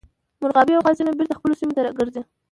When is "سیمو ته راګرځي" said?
1.59-2.21